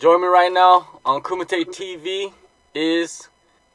[0.00, 2.32] Join me right now on Kumite TV
[2.74, 3.28] is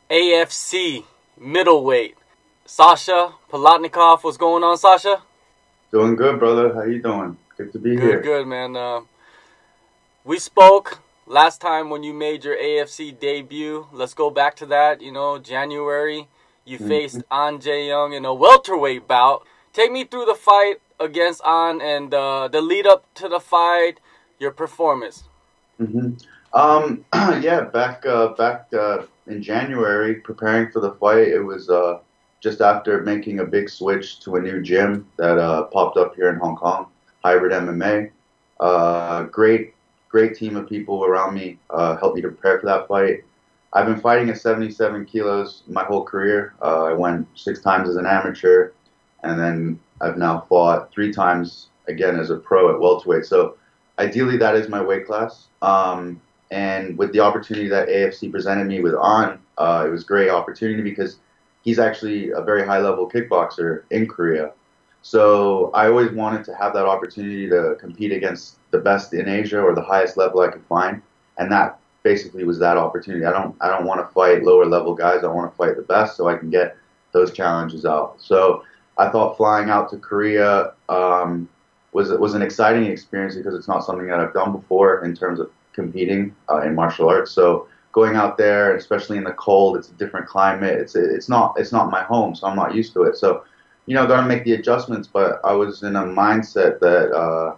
[0.09, 1.03] AFC
[1.39, 2.17] middleweight.
[2.65, 5.21] Sasha Palatnikov, what's going on, Sasha?
[5.91, 6.73] Doing good, brother.
[6.73, 7.37] How you doing?
[7.55, 8.21] Good to be good, here.
[8.21, 8.75] Good, man.
[8.75, 9.01] Uh,
[10.23, 10.97] we spoke
[11.27, 13.85] last time when you made your AFC debut.
[13.93, 15.01] Let's go back to that.
[15.01, 16.27] You know, January,
[16.65, 16.87] you mm-hmm.
[16.87, 19.45] faced An Jae Young in a welterweight bout.
[19.73, 23.99] Take me through the fight against An and uh, the lead up to the fight,
[24.39, 25.25] your performance.
[25.79, 26.13] Mm-hmm.
[26.53, 27.05] Um,
[27.41, 31.99] yeah, back uh, back uh, in January, preparing for the fight, it was uh,
[32.41, 36.29] just after making a big switch to a new gym that uh, popped up here
[36.29, 36.87] in Hong Kong,
[37.23, 38.11] Hybrid MMA.
[38.59, 39.73] Uh, great,
[40.07, 43.23] great team of people around me uh, helped me to prepare for that fight.
[43.73, 46.53] I've been fighting at 77 kilos my whole career.
[46.61, 48.71] I went six times as an amateur,
[49.23, 53.25] and then I've now fought three times again as a pro at welterweight.
[53.25, 53.57] So
[53.99, 55.47] ideally, that is my weight class.
[55.65, 56.21] Um,
[56.51, 60.29] and with the opportunity that AFC presented me with on, uh, it was a great
[60.29, 61.17] opportunity because
[61.63, 64.51] he's actually a very high level kickboxer in Korea.
[65.01, 69.59] So I always wanted to have that opportunity to compete against the best in Asia
[69.59, 71.01] or the highest level I could find,
[71.37, 73.25] and that basically was that opportunity.
[73.25, 75.23] I don't I don't want to fight lower level guys.
[75.23, 76.77] I want to fight the best so I can get
[77.11, 78.15] those challenges out.
[78.19, 78.63] So
[78.97, 81.49] I thought flying out to Korea um,
[81.95, 85.39] was was an exciting experience because it's not something that I've done before in terms
[85.39, 87.31] of competing uh, in martial arts.
[87.31, 90.77] So going out there, especially in the cold, it's a different climate.
[90.77, 93.15] It's it's not it's not my home, so I'm not used to it.
[93.15, 93.45] So
[93.85, 95.07] you know, got to make the adjustments.
[95.07, 97.55] But I was in a mindset that uh,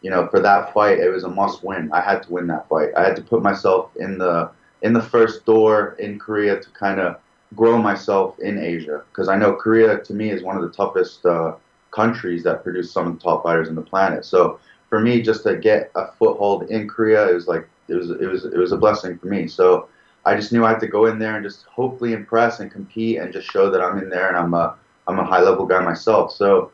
[0.00, 1.90] you know, for that fight, it was a must win.
[1.92, 2.88] I had to win that fight.
[2.96, 7.00] I had to put myself in the in the first door in Korea to kind
[7.00, 7.18] of
[7.54, 11.26] grow myself in Asia because I know Korea to me is one of the toughest
[11.26, 11.52] uh,
[11.94, 14.24] countries that produce some of the top fighters in the planet.
[14.24, 18.10] So for me, just to get a foothold in Korea, it was like it was
[18.10, 19.46] it was it was a blessing for me.
[19.46, 19.88] So
[20.26, 23.18] I just knew I had to go in there and just hopefully impress and compete
[23.18, 24.76] and just show that I'm in there and I'm a
[25.06, 26.32] I'm a high level guy myself.
[26.32, 26.70] So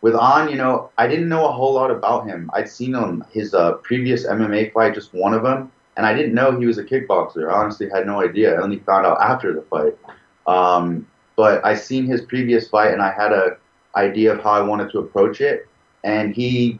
[0.00, 2.50] with An, you know, I didn't know a whole lot about him.
[2.52, 6.34] I'd seen him his uh, previous MMA fight, just one of them, and I didn't
[6.34, 7.50] know he was a kickboxer.
[7.50, 8.54] I honestly had no idea.
[8.54, 9.96] I only found out after the fight.
[10.46, 11.06] Um,
[11.36, 13.56] but I seen his previous fight, and I had a
[13.96, 15.68] idea of how I wanted to approach it,
[16.02, 16.78] and he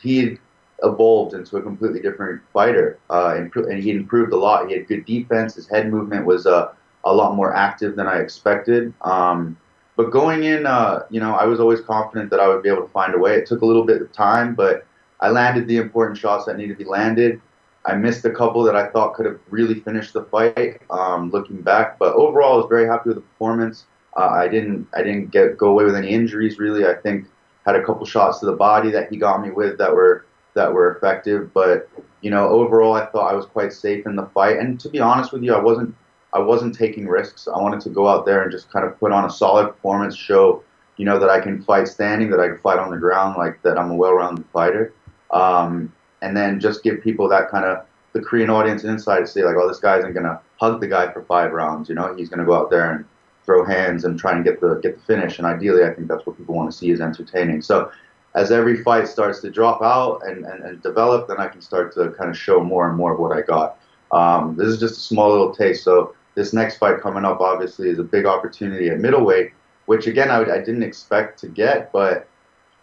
[0.00, 0.38] he
[0.82, 4.68] evolved into a completely different fighter, uh, and, he improved a lot.
[4.68, 5.54] He had good defense.
[5.54, 6.72] His head movement was uh,
[7.04, 8.92] a lot more active than I expected.
[9.00, 9.56] Um,
[9.96, 12.82] but going in, uh, you know, I was always confident that I would be able
[12.82, 13.36] to find a way.
[13.36, 14.86] It took a little bit of time, but
[15.20, 17.40] I landed the important shots that needed to be landed.
[17.86, 20.82] I missed a couple that I thought could have really finished the fight.
[20.90, 23.86] Um, looking back, but overall, I was very happy with the performance.
[24.16, 26.86] Uh, I didn't, I didn't get go away with any injuries really.
[26.86, 27.26] I think
[27.66, 30.72] had a couple shots to the body that he got me with that were that
[30.72, 31.52] were effective.
[31.52, 31.88] But
[32.22, 34.58] you know, overall, I thought I was quite safe in the fight.
[34.58, 35.94] And to be honest with you, I wasn't
[36.32, 37.48] I wasn't taking risks.
[37.48, 40.16] I wanted to go out there and just kind of put on a solid performance,
[40.16, 40.62] show
[40.96, 43.62] you know that I can fight standing, that I can fight on the ground, like
[43.62, 44.94] that I'm a well-rounded fighter,
[45.30, 49.44] um, and then just give people that kind of the Korean audience insight to say
[49.44, 51.88] like, oh, this guy isn't gonna hug the guy for five rounds.
[51.88, 53.04] You know, he's gonna go out there and
[53.46, 55.38] throw hands and try and get the get the finish.
[55.38, 57.62] And ideally, I think that's what people want to see is entertaining.
[57.62, 57.90] So
[58.34, 61.94] as every fight starts to drop out and, and, and develop, then I can start
[61.94, 63.78] to kind of show more and more of what I got.
[64.12, 65.82] Um, this is just a small little taste.
[65.84, 69.52] So this next fight coming up, obviously, is a big opportunity at middleweight,
[69.86, 71.90] which again I, I didn't expect to get.
[71.92, 72.28] But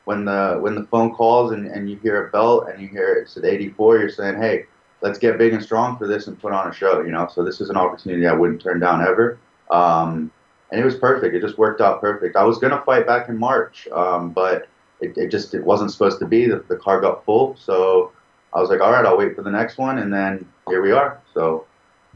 [0.06, 3.14] when the when the phone calls and, and you hear a belt and you hear
[3.14, 4.66] it's at 84, you're saying, hey,
[5.02, 7.02] let's get big and strong for this and put on a show.
[7.02, 9.38] You know, so this is an opportunity I wouldn't turn down ever.
[9.70, 10.32] Um,
[10.74, 11.36] and it was perfect.
[11.36, 12.36] It just worked out perfect.
[12.36, 14.68] I was gonna fight back in March, um, but
[15.02, 16.48] it, it, just it wasn't supposed to be.
[16.48, 18.12] The, the car got full, so
[18.54, 20.92] I was like, all right, I'll wait for the next one, and then here we
[20.92, 21.22] are.
[21.32, 21.68] So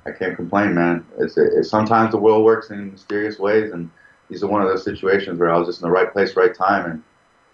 [0.08, 1.06] I can't complain, man.
[1.20, 3.92] It's, sometimes the world works in mysterious ways, and
[4.28, 6.56] these are one of those situations where I was just in the right place, right
[6.56, 7.04] time, and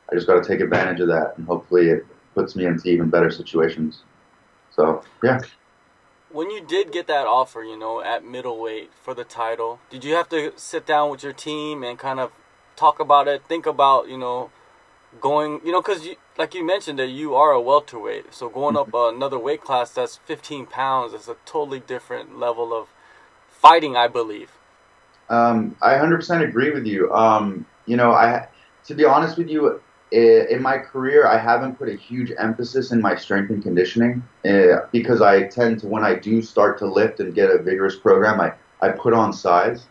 [0.09, 3.09] I just got to take advantage of that, and hopefully it puts me into even
[3.09, 4.03] better situations.
[4.71, 5.39] So yeah
[6.33, 10.15] when you did get that offer, you know, at middleweight for the title, did you
[10.15, 12.31] have to sit down with your team and kind of
[12.75, 14.49] talk about it, think about, you know,
[15.21, 16.07] going, you know, because
[16.37, 19.15] like you mentioned that you are a welterweight, so going up mm-hmm.
[19.15, 22.87] another weight class that's 15 pounds is a totally different level of
[23.47, 24.51] fighting, I believe.
[25.29, 27.13] Um, I 100% agree with you.
[27.13, 28.47] Um, you know, I
[28.85, 29.81] to be honest with you,
[30.13, 34.87] in my career, I haven't put a huge emphasis in my strength and conditioning uh,
[34.91, 38.39] because I tend to, when I do start to lift and get a vigorous program,
[38.39, 39.87] I, I put on size.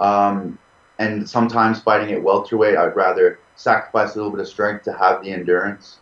[0.00, 0.58] Um,
[0.98, 5.22] and sometimes fighting at welterweight, I'd rather sacrifice a little bit of strength to have
[5.22, 5.98] the endurance.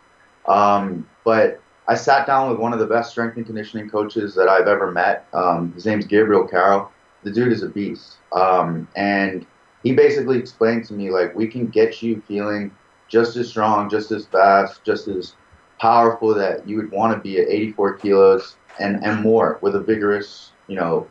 [0.47, 4.49] Um, but I sat down with one of the best strength and conditioning coaches that
[4.49, 5.27] I've ever met.
[5.33, 6.91] Um, his name's Gabriel Carroll.
[7.23, 8.17] The dude is a beast.
[8.33, 9.45] Um, and
[9.83, 12.71] he basically explained to me, like, we can get you feeling
[13.09, 15.35] just as strong, just as fast, just as
[15.79, 19.79] powerful that you would want to be at 84 kilos and, and more with a
[19.79, 21.07] vigorous, you know,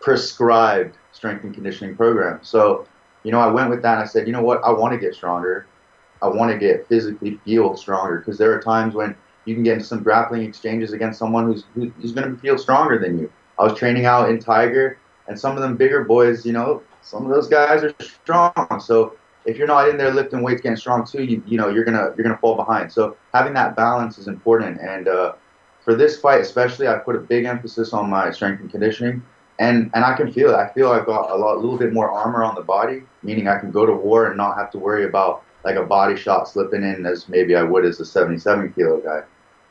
[0.00, 2.40] prescribed strength and conditioning program.
[2.42, 2.86] So,
[3.22, 4.98] you know, I went with that and I said, you know what, I want to
[4.98, 5.66] get stronger.
[6.20, 9.14] I want to get physically feel stronger because there are times when
[9.44, 12.98] you can get into some grappling exchanges against someone who's who's going to feel stronger
[12.98, 13.30] than you.
[13.58, 17.24] I was training out in Tiger, and some of them bigger boys, you know, some
[17.24, 18.80] of those guys are strong.
[18.80, 21.84] So if you're not in there lifting weights, getting strong too, you you know you're
[21.84, 22.92] gonna you're gonna fall behind.
[22.92, 24.80] So having that balance is important.
[24.80, 25.34] And uh,
[25.84, 29.22] for this fight especially, I put a big emphasis on my strength and conditioning.
[29.60, 30.56] And, and I can feel it.
[30.56, 33.46] I feel I've got a lot, a little bit more armor on the body, meaning
[33.46, 36.48] I can go to war and not have to worry about like a body shot
[36.48, 39.22] slipping in as maybe I would as a 77 kilo guy.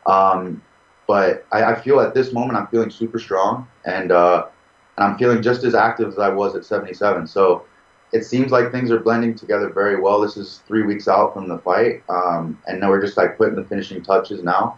[0.05, 0.61] Um,
[1.05, 4.47] but I, I, feel at this moment I'm feeling super strong and uh,
[4.97, 7.27] and I'm feeling just as active as I was at 77.
[7.27, 7.65] So
[8.13, 10.21] it seems like things are blending together very well.
[10.21, 13.55] This is three weeks out from the fight, um, and now we're just like putting
[13.55, 14.77] the finishing touches now.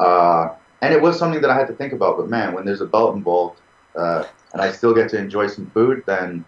[0.00, 0.48] Uh,
[0.82, 2.16] and it was something that I had to think about.
[2.16, 3.60] But man, when there's a belt involved,
[3.96, 6.44] uh, and I still get to enjoy some food, then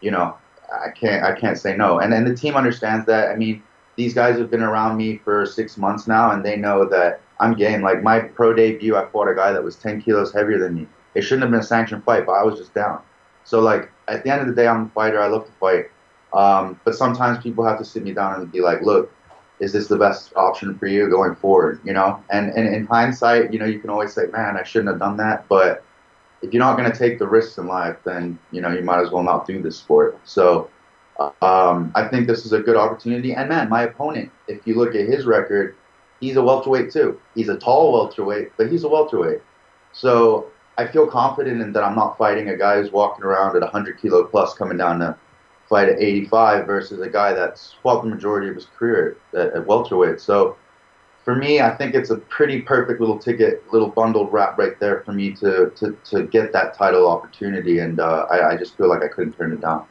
[0.00, 0.36] you know
[0.72, 1.98] I can't I can't say no.
[1.98, 3.28] And then the team understands that.
[3.28, 3.62] I mean,
[3.96, 7.54] these guys have been around me for six months now, and they know that I'm
[7.54, 7.82] game.
[7.82, 10.88] Like my pro debut, I fought a guy that was 10 kilos heavier than me.
[11.14, 13.02] It shouldn't have been a sanctioned fight, but I was just down.
[13.44, 15.20] So like at the end of the day, I'm a fighter.
[15.20, 15.86] I love to fight.
[16.32, 19.12] Um, but sometimes people have to sit me down and be like, look,
[19.60, 21.80] is this the best option for you going forward?
[21.84, 24.90] You know, and, and in hindsight, you know, you can always say, man, I shouldn't
[24.90, 25.46] have done that.
[25.48, 25.84] But
[26.42, 29.00] if you're not going to take the risks in life, then, you know, you might
[29.00, 30.18] as well not do this sport.
[30.24, 30.68] So
[31.40, 33.32] um, I think this is a good opportunity.
[33.32, 35.76] And man, my opponent, if you look at his record,
[36.20, 37.20] he's a welterweight too.
[37.34, 39.40] He's a tall welterweight, but he's a welterweight.
[39.92, 43.62] So I feel confident in that I'm not fighting a guy who's walking around at
[43.62, 45.16] 100 kilo plus coming down to
[45.68, 49.66] fight at 85 versus a guy that's fought the majority of his career at, at
[49.66, 50.20] welterweight.
[50.20, 50.56] So
[51.24, 55.00] for me, I think it's a pretty perfect little ticket, little bundled wrap right there
[55.00, 57.78] for me to, to, to get that title opportunity.
[57.78, 59.86] And uh, I, I just feel like I couldn't turn it down.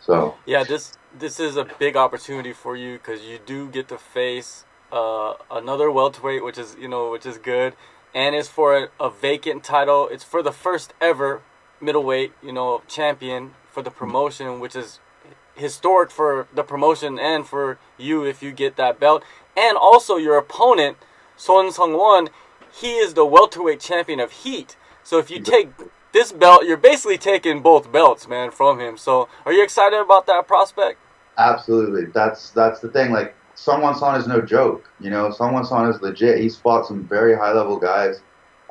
[0.00, 3.98] So yeah, this this is a big opportunity for you because you do get to
[3.98, 7.74] face uh, another welterweight, which is you know which is good,
[8.14, 10.08] and it's for a, a, vacant title.
[10.08, 11.42] It's for the first ever
[11.80, 14.98] middleweight you know champion for the promotion, which is
[15.54, 19.22] historic for the promotion and for you if you get that belt.
[19.56, 20.96] And also your opponent,
[21.36, 22.28] Son Sung Won,
[22.72, 24.76] he is the welterweight champion of Heat.
[25.02, 25.70] So if you take
[26.12, 28.96] this belt, you're basically taking both belts, man, from him.
[28.96, 30.98] So, are you excited about that prospect?
[31.38, 32.06] Absolutely.
[32.06, 33.12] That's that's the thing.
[33.12, 34.88] Like, Sung Won is no joke.
[35.00, 36.38] You know, Sung Won is legit.
[36.38, 38.22] He's fought some very high level guys.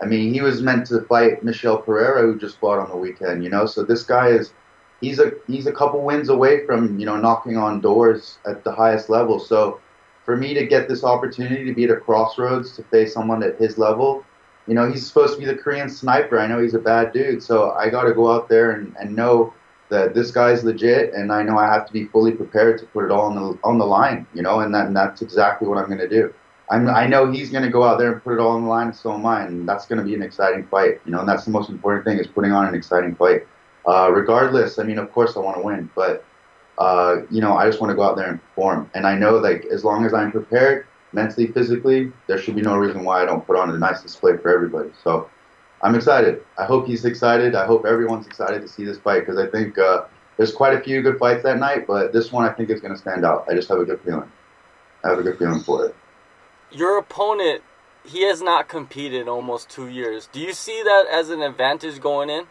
[0.02, 3.44] I mean, he was meant to fight Michel Pereira, who just fought on the weekend.
[3.44, 4.52] You know, so this guy is
[5.00, 8.72] he's a he's a couple wins away from you know knocking on doors at the
[8.72, 9.40] highest level.
[9.40, 9.80] So
[10.26, 13.58] for me to get this opportunity to be at a crossroads to face someone at
[13.58, 14.26] his level
[14.70, 16.40] you know, he's supposed to be the Korean sniper.
[16.40, 19.16] I know he's a bad dude, so I got to go out there and, and
[19.16, 19.52] know
[19.90, 23.06] that this guy's legit, and I know I have to be fully prepared to put
[23.06, 24.26] it all on the on the line.
[24.34, 26.34] You know, and, that, and that's exactly what I'm going to do.
[26.72, 28.70] I'm, I know he's going to go out there and put it all on the
[28.70, 31.02] line, so am I, and that's going to be an exciting fight.
[31.06, 33.48] You know, and that's the most important thing is putting on an exciting fight.
[33.88, 36.24] Uh, regardless, I mean, of course I want to win, but
[36.78, 38.90] uh, you know, I just want to go out there and perform.
[38.94, 42.78] And I know like as long as I'm prepared, mentally, physically, there should be no
[42.78, 44.92] reason why I don't put on a nice display for everybody.
[45.04, 45.30] So
[45.82, 46.44] I'm excited.
[46.58, 47.56] I hope he's excited.
[47.56, 50.06] I hope everyone's excited to see this fight because I think uh,
[50.38, 52.94] there's quite a few good fights that night, but this one I think is going
[52.94, 53.46] to stand out.
[53.50, 54.30] I just have a good feeling.
[55.04, 55.96] I have a good feeling for it.
[56.72, 57.64] Your opponent,
[58.06, 60.28] he has not competed almost two years.
[60.32, 62.46] Do you see that as an advantage going in?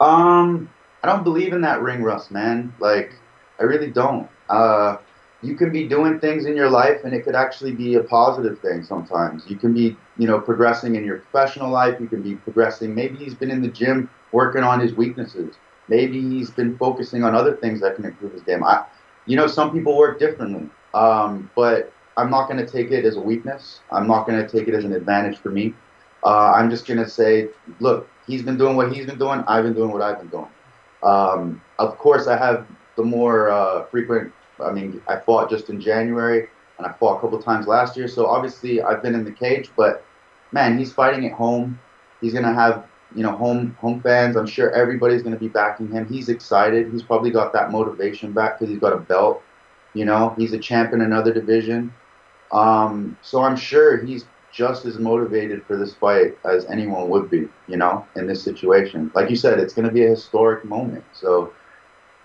[0.00, 0.70] Um,
[1.02, 2.74] I don't believe in that ring rust, man.
[2.78, 3.14] Like,
[3.58, 4.28] I really don't.
[4.48, 4.96] Uh,
[5.42, 8.58] you can be doing things in your life and it could actually be a positive
[8.60, 9.44] thing sometimes.
[9.48, 11.98] You can be, you know, progressing in your professional life.
[12.00, 12.94] You can be progressing.
[12.94, 15.56] Maybe he's been in the gym working on his weaknesses.
[15.88, 18.62] Maybe he's been focusing on other things that can improve his game.
[18.62, 18.84] I,
[19.26, 20.68] you know, some people work differently.
[20.92, 23.80] Um, but I'm not going to take it as a weakness.
[23.90, 25.74] I'm not going to take it as an advantage for me.
[26.22, 29.42] Uh, I'm just going to say, look, he's been doing what he's been doing.
[29.48, 30.48] I've been doing what I've been doing.
[31.02, 32.66] Um, of course, I have
[32.96, 36.48] the more uh, frequent I mean, I fought just in January,
[36.78, 38.08] and I fought a couple times last year.
[38.08, 39.70] So obviously, I've been in the cage.
[39.76, 40.04] But
[40.52, 41.78] man, he's fighting at home.
[42.20, 44.36] He's gonna have you know home home fans.
[44.36, 46.06] I'm sure everybody's gonna be backing him.
[46.06, 46.90] He's excited.
[46.92, 49.42] He's probably got that motivation back because he's got a belt.
[49.94, 51.92] You know, he's a champ in another division.
[52.52, 57.48] Um, so I'm sure he's just as motivated for this fight as anyone would be,
[57.68, 59.10] you know, in this situation.
[59.14, 61.04] Like you said, it's going to be a historic moment.
[61.12, 61.52] So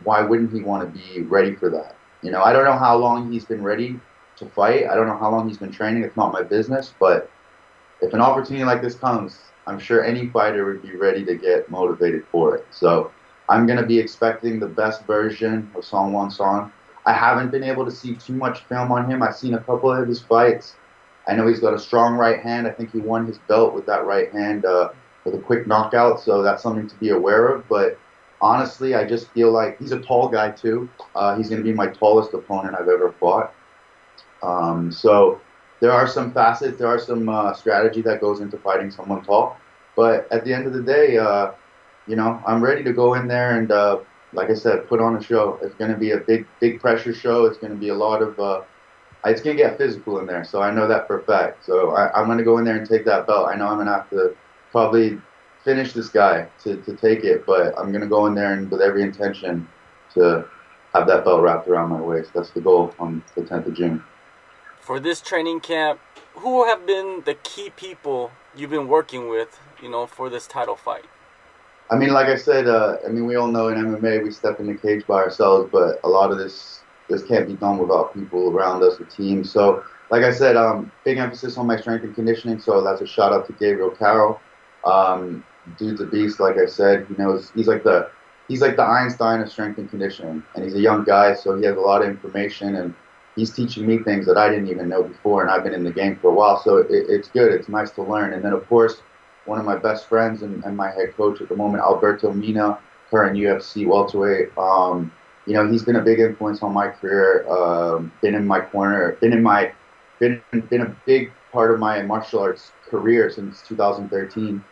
[0.03, 1.95] why wouldn't he want to be ready for that?
[2.25, 4.00] You know, I don't know how long he's been ready
[4.38, 4.88] to fight.
[4.88, 6.03] I don't know how long he's been training.
[6.03, 6.91] It's not my business.
[7.00, 7.29] But
[8.01, 11.70] if an opportunity like this comes, I'm sure any fighter would be ready to get
[11.70, 12.65] motivated for it.
[12.72, 13.12] So
[13.48, 16.72] I'm going to be expecting the best version of Seong Won Song.
[17.05, 19.22] I haven't been able to see too much film on him.
[19.22, 20.74] I've seen a couple of his fights.
[21.27, 22.65] I know he's got a strong right hand.
[22.65, 24.89] I think he won his belt with that right hand uh,
[25.25, 27.70] with a quick knockout, so that's something to be aware of.
[27.70, 28.00] But
[28.41, 30.89] honestly, I just feel like he's a tall guy too.
[31.15, 33.53] Uh, he's going to be my tallest opponent I've ever fought.
[34.43, 35.39] Um, so
[35.79, 39.57] there are some facets, there are some uh, strategy that goes into fighting someone tall.
[39.95, 41.51] But at the end of the day, uh,
[42.07, 43.99] you know, I'm ready to go in there and, uh,
[44.33, 45.57] like I said, put on a show.
[45.61, 47.45] It's going to be a big, big pressure show.
[47.45, 48.61] It's going to be a lot of, uh,
[49.25, 50.43] it's going to get physical in there.
[50.43, 51.65] So I know that for a fact.
[51.65, 53.47] So I, I'm going to go in there and take that belt.
[53.47, 54.35] I know I'm going to have to
[54.71, 55.19] probably
[55.65, 58.69] finish this guy to, to take it, but I'm going to go in there and
[58.72, 59.67] with every intention
[60.13, 60.48] to
[60.93, 62.31] have that belt wrapped around my waist.
[62.34, 64.03] That's the goal on the 10th of June.
[64.79, 66.00] For this training camp,
[66.36, 70.75] who have been the key people you've been working with, you know, for this title
[70.75, 71.05] fight?
[71.89, 74.60] I mean, like I said, uh, I mean, we all know in MMA we step
[74.60, 78.13] in the cage by ourselves, but a lot of this this can't be done without
[78.15, 79.43] people around us, the team.
[79.43, 82.60] So, like I said, um, big emphasis on my strength and conditioning.
[82.60, 84.39] So that's a shout out to Gabriel Carroll.
[84.84, 85.43] Um,
[85.77, 87.05] dude's a beast, like I said.
[87.07, 88.10] He knows he's like the
[88.48, 91.65] he's like the Einstein of strength and conditioning, and he's a young guy, so he
[91.65, 92.93] has a lot of information and
[93.36, 95.91] he's teaching me things that I didn't even know before, and I've been in the
[95.91, 97.51] game for a while, so it, it's good.
[97.51, 98.34] It's nice to learn.
[98.34, 99.01] And then, of course,
[99.45, 102.79] one of my best friends and, and my head coach at the moment, Alberto Mina,
[103.10, 104.57] current UFC welterweight.
[104.57, 105.12] Um,
[105.45, 107.48] you know, he's been a big influence on my career.
[107.48, 109.12] Um, been in my corner.
[109.22, 109.72] Been in my
[110.19, 114.63] been been a big part of my martial arts career since 2013.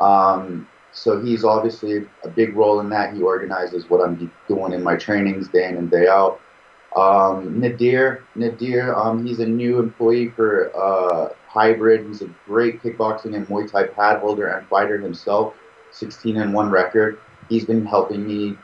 [0.00, 3.14] Um, so he's obviously a big role in that.
[3.14, 6.40] He organizes what I'm doing in my trainings day in and day out.
[6.96, 12.06] Um, Nadir, Nadir, um, he's a new employee for uh, Hybrid.
[12.06, 15.54] He's a great kickboxing and Muay Thai pad holder and fighter himself.
[15.92, 17.18] 16 and one record.
[17.48, 18.56] He's been helping me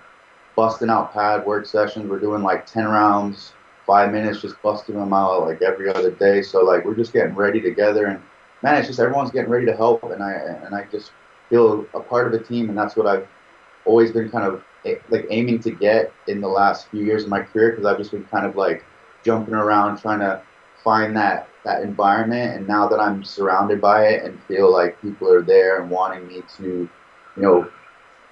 [0.57, 2.09] busting out pad work sessions.
[2.09, 3.53] We're doing like 10 rounds,
[3.87, 6.43] five minutes, just busting them out like every other day.
[6.43, 8.21] So like we're just getting ready together, and
[8.63, 11.13] man, it's just everyone's getting ready to help, and I and I just
[11.49, 13.27] feel a part of a team, and that's what I've
[13.85, 14.63] always been kind of
[15.09, 18.13] like aiming to get in the last few years of my career because I've just
[18.13, 18.85] been kind of like
[19.25, 20.43] jumping around trying to
[20.85, 22.57] find that that environment.
[22.57, 26.27] And now that I'm surrounded by it and feel like people are there and wanting
[26.29, 26.89] me to
[27.37, 27.69] you know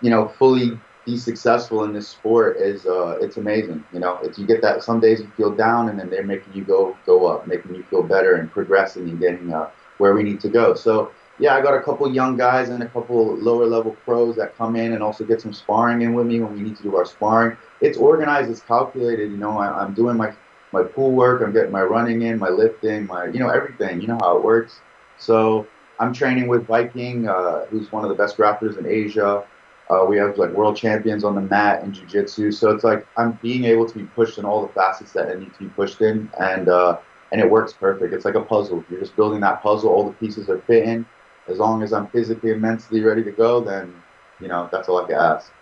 [0.01, 4.19] you know fully be successful in this sport is uh, it's amazing you know?
[4.23, 6.97] It's you get that some days you feel down and then they're making you go
[7.07, 9.69] go up making you feel better and progressing and getting uh,
[9.99, 10.75] where we need to go.
[10.75, 14.57] So yeah, I got a couple young guys and a couple lower level pros that
[14.57, 16.97] come in and also get some sparring in with me when we need to do
[16.97, 17.57] our sparring.
[17.81, 19.31] It's organized, it's calculated.
[19.31, 20.33] You know, I, am doing my
[20.73, 24.01] my pool work, I'm getting my running in, my lifting, my you know everything.
[24.01, 24.81] You know how it works.
[25.19, 25.67] So
[25.99, 29.45] I'm training with Viking, uh, who's one of the best grapplers in Asia.
[29.91, 32.51] Uh, we have like world champions on the mat in jiu-jitsu.
[32.53, 35.35] So it's like I'm being able to be pushed in all the facets that I
[35.35, 36.99] need to be pushed in, and uh,
[37.33, 38.15] and it works perfect.
[38.15, 38.85] It's like a puzzle.
[38.89, 39.91] You're just building that puzzle.
[39.91, 41.05] All the pieces are fitting
[41.49, 43.95] as long as I'm physically and mentally ready to go, then
[44.41, 45.53] you know that's all I can ask.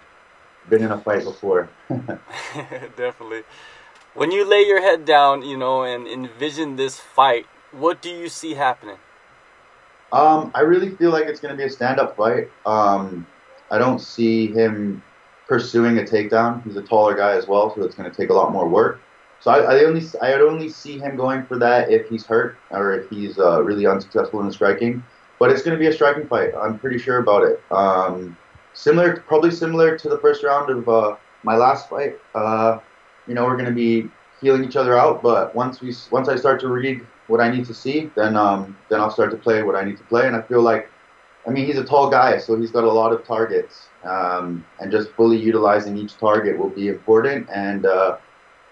[0.69, 1.69] Been in a fight before.
[1.89, 3.43] Definitely.
[4.15, 8.29] When you lay your head down, you know, and envision this fight, what do you
[8.29, 8.99] see happening?
[10.13, 12.51] Um, I really feel like it's going to be a stand-up fight.
[12.67, 13.27] Um,
[13.71, 15.03] I don't see him
[15.49, 16.63] pursuing a takedown.
[16.65, 19.01] He's a taller guy as well, so it's going to take a lot more work.
[19.41, 22.93] So I, I only I only see him going for that if he's hurt or
[22.93, 25.03] if he's uh, really unsuccessful in the striking
[25.43, 26.53] but it's going to be a striking fight.
[26.55, 27.61] I'm pretty sure about it.
[27.73, 28.37] Um,
[28.75, 32.17] similar, probably similar to the first round of uh, my last fight.
[32.33, 32.79] Uh,
[33.27, 34.09] you know, we're going to be
[34.41, 37.65] feeling each other out, but once we once I start to read what I need
[37.65, 40.29] to see, then um, then I'll start to play what I need to play.
[40.29, 40.89] And I feel like,
[41.45, 44.93] I mean, he's a tall guy, so he's got a lot of targets, um, and
[44.93, 47.51] just fully utilizing each target will be important.
[47.51, 48.19] And uh,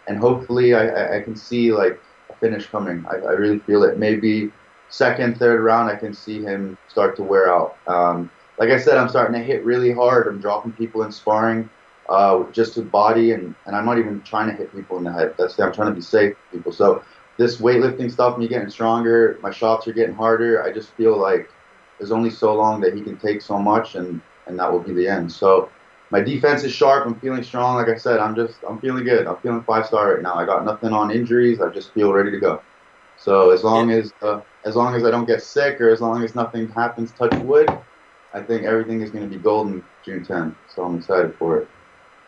[0.07, 3.05] and hopefully, I, I can see like a finish coming.
[3.11, 3.99] I, I really feel it.
[3.99, 4.53] Maybe
[4.90, 7.76] second, third round, I can see him start to wear out.
[7.87, 10.26] Um, like I said, I'm starting to hit really hard.
[10.28, 11.70] I'm dropping people in sparring,
[12.09, 15.12] uh, just to body, and, and I'm not even trying to hit people in the
[15.12, 15.35] head.
[15.38, 16.73] That's I'm trying to be safe with people.
[16.73, 17.02] So
[17.38, 20.62] this weightlifting stuff, me getting stronger, my shots are getting harder.
[20.62, 21.49] I just feel like
[21.99, 24.92] there's only so long that he can take so much, and and that will be
[24.92, 25.30] the end.
[25.30, 25.70] So
[26.11, 27.06] my defense is sharp.
[27.06, 27.76] I'm feeling strong.
[27.76, 29.26] Like I said, I'm just I'm feeling good.
[29.26, 30.35] I'm feeling five star right now.
[30.35, 31.61] I got nothing on injuries.
[31.61, 32.62] I just feel ready to go.
[33.21, 33.97] So as long yeah.
[33.97, 37.12] as uh, as long as I don't get sick or as long as nothing happens,
[37.12, 37.69] touch wood,
[38.33, 40.55] I think everything is going to be golden June 10th.
[40.75, 41.69] So I'm excited for it.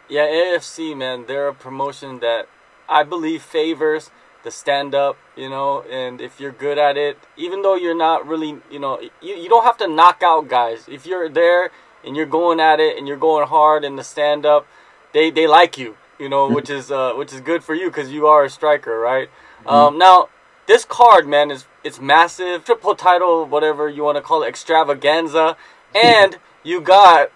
[0.08, 2.46] Yeah, AFC man, they're a promotion that
[2.88, 4.10] I believe favors
[4.42, 8.26] the stand up, you know, and if you're good at it, even though you're not
[8.26, 10.88] really, you know, you, you don't have to knock out guys.
[10.88, 11.70] If you're there
[12.04, 14.66] and you're going at it and you're going hard in the stand up,
[15.12, 18.10] they they like you, you know, which is uh which is good for you cuz
[18.10, 19.28] you are a striker, right?
[19.60, 19.68] Mm-hmm.
[19.68, 20.28] Um now
[20.66, 25.56] this card, man, is it's massive, triple title, whatever you want to call it, extravaganza,
[25.94, 27.30] and you got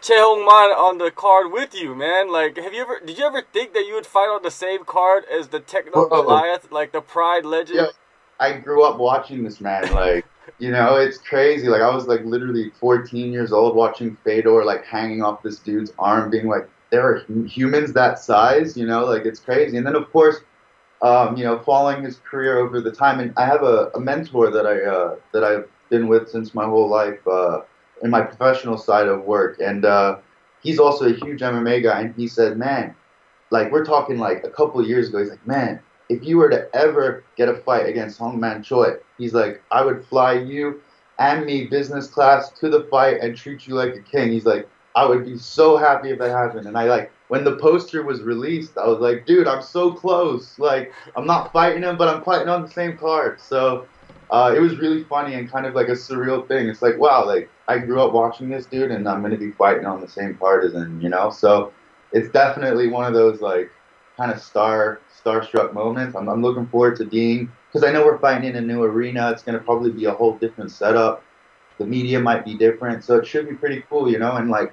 [0.00, 2.30] Choi Hong Man on the card with you, man.
[2.30, 3.00] Like, have you ever?
[3.04, 6.08] Did you ever think that you would fight on the same card as the Techno
[6.08, 7.78] Goliath, like the Pride legend?
[7.78, 7.86] Yeah,
[8.38, 9.92] I grew up watching this man.
[9.92, 10.24] Like,
[10.58, 11.68] you know, it's crazy.
[11.68, 15.92] Like, I was like literally 14 years old watching Fedor like hanging off this dude's
[15.98, 18.76] arm, being like, there are humans that size.
[18.76, 19.76] You know, like it's crazy.
[19.78, 20.36] And then of course,
[21.02, 24.50] um, you know, following his career over the time, and I have a, a mentor
[24.50, 27.26] that I uh, that I've been with since my whole life.
[27.26, 27.60] Uh,
[28.00, 30.18] in my professional side of work, and uh,
[30.62, 32.02] he's also a huge MMA guy.
[32.02, 32.94] And he said, "Man,
[33.50, 35.18] like we're talking like a couple years ago.
[35.18, 38.94] He's like, man, if you were to ever get a fight against Hong Man Choi,
[39.16, 40.80] he's like, I would fly you
[41.18, 44.30] and me business class to the fight and treat you like a king.
[44.30, 46.66] He's like, I would be so happy if that happened.
[46.66, 50.58] And I like when the poster was released, I was like, dude, I'm so close.
[50.58, 53.40] Like, I'm not fighting him, but I'm fighting on the same card.
[53.40, 53.86] So
[54.30, 56.68] uh, it was really funny and kind of like a surreal thing.
[56.68, 59.86] It's like, wow, like I grew up watching this dude, and I'm gonna be fighting
[59.86, 61.30] on the same card as him, you know.
[61.30, 61.72] So
[62.12, 63.70] it's definitely one of those like
[64.16, 66.16] kind of star starstruck moments.
[66.16, 69.30] I'm, I'm looking forward to being because I know we're fighting in a new arena.
[69.30, 71.22] It's gonna probably be a whole different setup.
[71.78, 74.32] The media might be different, so it should be pretty cool, you know.
[74.32, 74.72] And like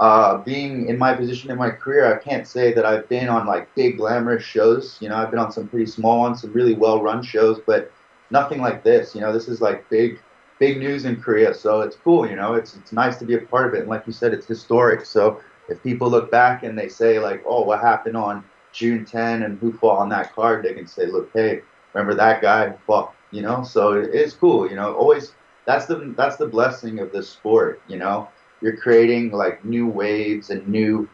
[0.00, 3.46] uh, being in my position in my career, I can't say that I've been on
[3.46, 4.96] like big glamorous shows.
[5.00, 7.92] You know, I've been on some pretty small ones, some really well run shows, but
[8.30, 9.14] nothing like this.
[9.14, 10.18] You know, this is like big,
[10.58, 11.52] big news in Korea.
[11.52, 12.28] So it's cool.
[12.28, 13.80] You know, it's it's nice to be a part of it.
[13.80, 15.04] And like you said, it's historic.
[15.04, 19.42] So if people look back and they say like, oh, what happened on June 10
[19.42, 21.60] and who fought on that card, they can say, look, hey,
[21.92, 23.14] remember that guy who fought.
[23.32, 24.68] You know, so it is cool.
[24.68, 25.34] You know, always
[25.66, 27.82] that's the that's the blessing of this sport.
[27.86, 28.28] You know,
[28.60, 31.08] you're creating like new waves and new,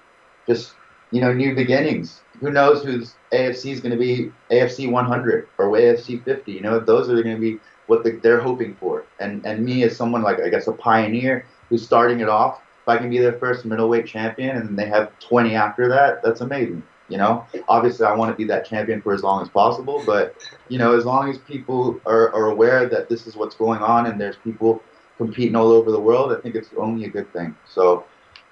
[0.46, 0.74] just
[1.10, 5.66] you know, new beginnings who knows who's AFC is going to be AFC 100 or
[5.66, 6.52] AFC 50.
[6.52, 9.04] You know, those are going to be what the, they're hoping for.
[9.20, 12.88] And and me as someone like I guess a pioneer who's starting it off, if
[12.88, 16.82] I can be their first middleweight champion and they have 20 after that, that's amazing.
[17.08, 20.34] You know, obviously I want to be that champion for as long as possible, but
[20.68, 24.06] you know, as long as people are, are aware that this is what's going on
[24.06, 24.82] and there's people
[25.16, 27.56] competing all over the world, I think it's only a good thing.
[27.66, 28.04] So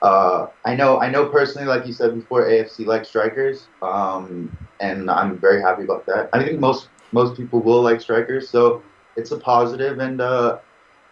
[0.03, 5.11] uh, I know, I know personally, like you said before, AFC like strikers, um, and
[5.11, 6.29] I'm very happy about that.
[6.33, 8.83] I think most most people will like strikers, so
[9.17, 10.59] it's a positive, and uh,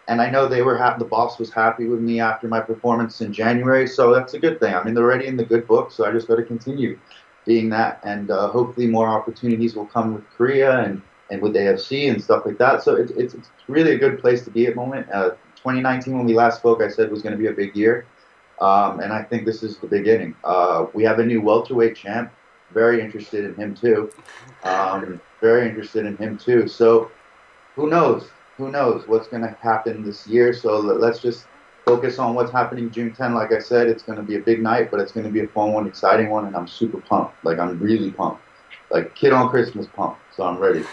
[0.07, 0.99] and I know they were happy.
[0.99, 4.59] The boss was happy with me after my performance in January, so that's a good
[4.59, 4.75] thing.
[4.75, 6.99] I mean, they're already in the good book, so I just got to continue
[7.45, 12.11] being that, and uh, hopefully more opportunities will come with Korea and and with AFC
[12.11, 12.83] and stuff like that.
[12.83, 15.09] So it, it's it's really a good place to be at the moment.
[15.11, 15.31] Uh,
[15.63, 18.05] 2019, when we last spoke, I said was going to be a big year.
[18.59, 20.35] Um, and I think this is the beginning.
[20.43, 22.33] Uh, we have a new welterweight champ.
[22.73, 24.11] Very interested in him too.
[24.65, 26.67] Um, very interested in him too.
[26.67, 27.11] So
[27.75, 28.29] who knows?
[28.57, 30.53] Who knows what's going to happen this year?
[30.53, 31.47] So let's just
[31.85, 33.33] focus on what's happening June 10.
[33.33, 35.41] Like I said, it's going to be a big night, but it's going to be
[35.41, 37.35] a fun one, exciting one, and I'm super pumped.
[37.45, 38.41] Like I'm really pumped.
[38.91, 40.19] Like kid on Christmas pumped.
[40.35, 40.83] So I'm ready.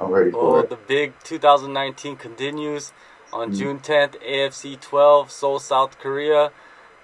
[0.00, 0.70] I'm ready for it.
[0.70, 2.92] The big 2019 continues
[3.32, 3.58] on mm-hmm.
[3.58, 4.22] June 10th.
[4.22, 6.52] AFC 12, Seoul, South Korea.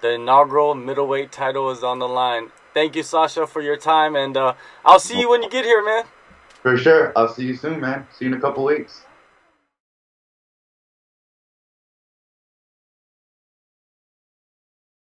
[0.01, 2.51] The inaugural middleweight title is on the line.
[2.73, 4.53] Thank you, Sasha, for your time, and uh,
[4.85, 6.03] I'll see you when you get here, man.
[6.61, 7.11] For sure.
[7.15, 8.05] I'll see you soon, man.
[8.17, 9.01] See you in a couple weeks.